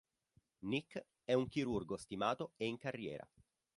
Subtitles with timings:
[0.63, 3.29] Nick è un chirurgo stimato e in carriera.